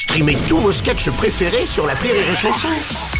[0.00, 2.68] Streamez tous vos sketchs préférés sur la Rire et Chanson.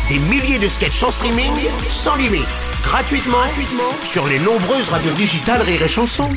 [0.09, 1.53] Des milliers de sketchs en streaming,
[1.91, 2.41] sans limite,
[2.83, 6.30] gratuitement, gratuitement sur les nombreuses radios digitales Rire et Chanson.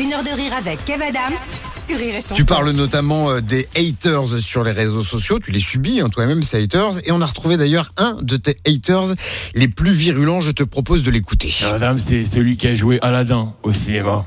[0.00, 1.38] Une heure de rire avec Kev Adams
[1.76, 2.34] sur Rire et Chanson.
[2.34, 6.42] Tu parles notamment euh, des haters sur les réseaux sociaux, tu les subis hein, toi-même
[6.42, 9.14] ces haters, et on a retrouvé d'ailleurs un de tes haters
[9.54, 11.54] les plus virulents, je te propose de l'écouter.
[11.70, 14.26] Madame, c'est celui qui a joué Aladdin au cinéma.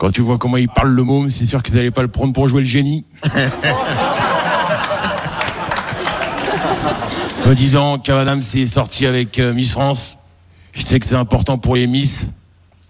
[0.00, 2.32] Quand tu vois comment il parle le môme, c'est sûr qu'ils n'allaient pas le prendre
[2.32, 3.04] pour jouer le génie.
[7.42, 10.16] Toi, dis donc, Madame, c'est sorti avec euh, Miss France.
[10.72, 12.30] Je sais que c'est important pour les Miss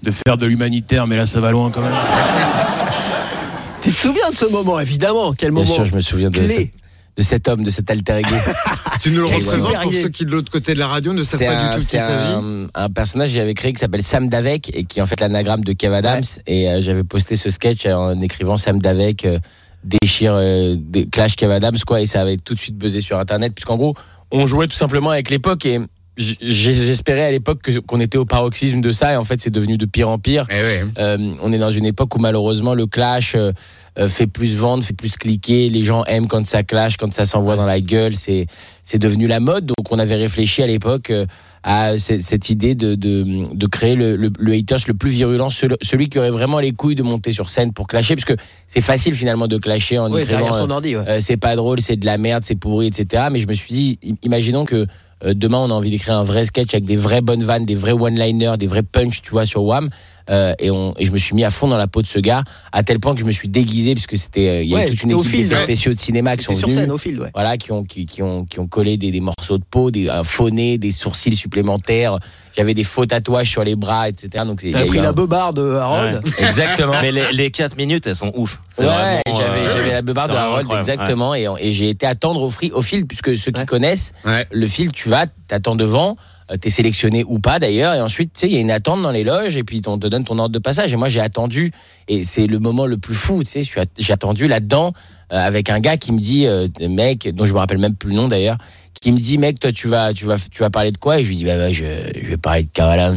[0.04, 1.92] de faire de l'humanitaire, mais là, ça va loin quand même.
[3.82, 5.32] Tu te souviens de ce moment, évidemment?
[5.32, 6.70] Quel moment Bien sûr, je me souviens de, clé.
[7.16, 8.28] De cet homme, de cet alter ego.
[9.02, 11.40] Tu nous le représentes pour ceux qui de l'autre côté de la radio ne savent
[11.40, 12.34] pas un, du tout qui c'est il s'agit.
[12.34, 15.20] un, un personnage que j'avais créé qui s'appelle Sam Davek et qui est en fait
[15.20, 16.22] l'anagramme de Kev Adams.
[16.46, 19.38] Et euh, j'avais posté ce sketch en écrivant Sam Davek euh,
[19.84, 23.18] déchire euh, des Clash Kev Adams quoi et ça avait tout de suite buzzé sur
[23.18, 23.94] internet puisqu'en gros
[24.30, 25.80] on jouait tout simplement avec l'époque et
[26.16, 29.76] j'espérais à l'époque que- qu'on était au paroxysme de ça et en fait c'est devenu
[29.78, 30.46] de pire en pire.
[30.50, 30.84] Eh ouais.
[30.98, 33.52] Euh, on est dans une époque où malheureusement le clash euh,
[33.98, 35.68] euh, fait plus vendre, fait plus cliquer.
[35.68, 38.14] Les gens aiment quand ça clash, quand ça s'envoie dans la gueule.
[38.14, 38.46] C'est
[38.82, 39.66] c'est devenu la mode.
[39.66, 41.26] Donc on avait réfléchi à l'époque euh,
[41.62, 45.50] à ce- cette idée de, de, de créer le, le, le haters le plus virulent,
[45.50, 48.32] celui, qui aurait vraiment les couilles de monter sur scène pour clasher, parce que
[48.66, 50.46] c'est facile finalement de clasher en Oui, écrivant.
[50.56, 51.04] euh, ordi, ouais.
[51.06, 53.24] euh, c'est pas drôle, c'est de la merde, c'est pourri, etc.
[53.30, 54.86] Mais je me suis dit, im- imaginons que
[55.24, 57.92] demain on a envie d'écrire un vrai sketch avec des vraies bonnes vannes, des vrais
[57.92, 59.90] one-liners, des vrais punch, tu vois, sur Wham.
[60.30, 62.18] Euh, et, on, et je me suis mis à fond dans la peau de ce
[62.20, 64.78] gars, à tel point que je me suis déguisé, puisque c'était, euh, il y a
[64.78, 65.62] Ouais, toute une équipe fil, d'effets ouais.
[65.64, 67.30] spéciaux de cinéma qui sont sur venus scène, au fil, ouais.
[67.34, 70.08] voilà, qui ont, qui, qui ont, qui ont collé des, des morceaux de peau, des,
[70.08, 72.18] un faux nez, des sourcils supplémentaires.
[72.56, 74.44] J'avais des faux tatouages sur les bras, etc.
[74.46, 76.94] Donc, T'as pris un- la beubare de Harold Exactement.
[77.00, 78.60] Mais les, les 4 minutes, elles sont ouf.
[78.78, 81.34] Ouais, vraiment, j'avais, euh, j'avais la beubare c'est de Harold, exactement.
[81.34, 83.66] Et, et j'ai été attendre au, au fil, puisque ceux qui Ouais.
[83.66, 84.46] connaissent, Ouais.
[84.52, 88.40] le fil, tu vas, t'attends devant, euh, t'es sélectionné ou pas d'ailleurs, et ensuite, tu
[88.40, 90.38] sais, il y a une attente dans les loges, et puis on te donne ton
[90.38, 90.92] ordre de passage.
[90.92, 91.72] Et moi, j'ai attendu,
[92.08, 95.80] et c'est le moment le plus fou, tu sais, j'ai attendu là-dedans, euh, avec un
[95.80, 98.56] gars qui me dit, euh, mec, dont je me rappelle même plus le nom d'ailleurs,
[99.00, 101.20] qui me dit, mec, toi, tu vas, tu vas, tu vas parler de quoi?
[101.20, 101.84] Et je lui dis, bah, bah, je,
[102.22, 103.00] je vais parler de Carl.
[103.00, 103.16] Hein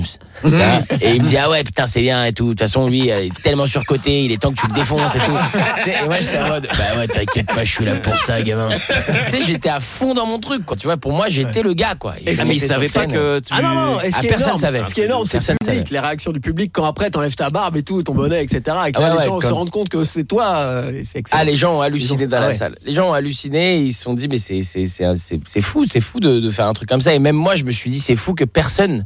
[1.02, 2.46] et il me dit, ah ouais, putain, c'est bien et tout.
[2.46, 4.74] De toute façon, lui, euh, il est tellement surcoté, il est temps que tu le
[4.74, 5.90] défonces et tout.
[5.90, 8.70] Et moi, j'étais en mode, bah ouais, t'inquiète pas, je suis là pour ça, gamin.
[8.70, 10.78] tu sais, j'étais à fond dans mon truc, quoi.
[10.78, 12.16] Tu vois, pour moi, j'étais le gars, quoi.
[12.26, 13.52] Et Ah, mais sur savaient pas que tu.
[13.52, 14.86] Ah non, non, non, ce Ah, qui est personne énorme, savait.
[14.86, 15.90] Ce qui est énorme, c'est le Personne public, savait.
[15.92, 18.62] les réactions du public quand après t'enlèves ta barbe et tout, ton bonnet, etc.
[18.88, 21.02] Et que Ah là, ouais, les ouais, gens se rendent compte que c'est toi, euh,
[21.06, 21.24] c'est.
[21.32, 22.54] Ah, les gens ont halluciné Les gens- dans ah la ouais.
[22.54, 22.76] salle.
[22.86, 25.62] Les gens ont halluciné, ils se sont dit, mais c'est, c'est, c'est, un- c'est, c'est
[25.62, 27.14] fou, c'est fou de, de faire un truc comme ça.
[27.14, 29.06] Et même moi, je me suis dit, c'est fou que personne.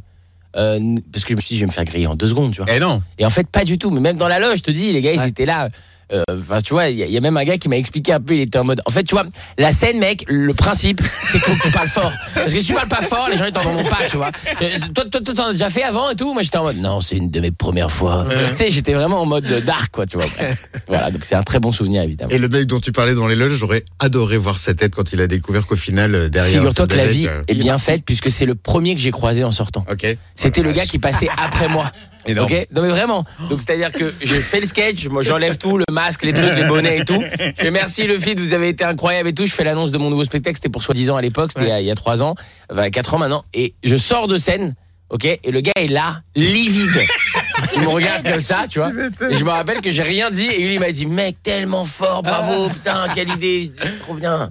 [0.56, 0.80] euh,
[1.12, 2.62] parce que je me suis dit, je vais me faire griller en deux secondes, tu
[2.62, 2.72] vois.
[2.74, 3.02] Eh non.
[3.18, 3.90] Et en fait, pas du tout.
[3.90, 5.68] Mais même dans la loge, je te dis, les gars, ils étaient là.
[6.12, 7.76] Euh, Enfin, tu vois, il y, a- il y a même un gars qui m'a
[7.76, 8.34] expliqué un peu.
[8.34, 8.80] Il était en mode.
[8.86, 9.24] En fait, tu vois,
[9.58, 12.12] la scène, mec, le principe, c'est que tu parles fort.
[12.34, 14.30] Parce que si tu parles pas fort, les gens ils t'entendront pas, tu vois.
[14.62, 16.32] Euh, Toi, toi, toi, t'en as déjà fait avant et tout?
[16.32, 16.78] Moi, j'étais en mode.
[16.78, 18.26] Non, c'est une de mes premières fois.
[18.50, 20.26] Tu sais, j'étais vraiment en mode dark, quoi, tu vois.
[20.38, 20.64] Bref.
[20.86, 22.30] Voilà, donc c'est un très bon souvenir, évidemment.
[22.30, 25.12] Et le mec dont tu parlais dans les loges, j'aurais adoré voir sa tête quand
[25.12, 26.52] il a découvert qu'au final, euh, derrière.
[26.52, 29.50] Figure-toi que la vie est bien faite puisque c'est le premier que j'ai croisé en
[29.52, 29.84] sortant.
[29.90, 30.06] Ok.
[30.34, 31.90] C'était le gars qui passait après moi.
[32.26, 32.50] Énorme.
[32.50, 33.24] Ok Non mais vraiment.
[33.48, 36.64] Donc c'est-à-dire que je fais le sketch, moi j'enlève tout, le masque, les trucs, les
[36.64, 37.22] bonnets et tout.
[37.56, 39.46] Je fais merci le feed, vous avez été incroyable et tout.
[39.46, 41.72] Je fais l'annonce de mon nouveau spectacle, c'était pour soi-disant à l'époque, c'était il y
[41.72, 42.34] a- il y a trois ans,
[42.72, 43.44] enfin quatre ans maintenant.
[43.54, 44.74] Et je sors de scène.
[45.10, 46.90] Ok, et le gars est là, livide.
[47.74, 48.90] Il me regarde comme ça, tu vois.
[49.30, 51.86] Et je me rappelle que j'ai rien dit et lui il m'a dit mec tellement
[51.86, 54.50] fort, bravo, putain quelle idée, trop bien.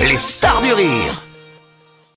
[0.00, 1.22] Les stars du rire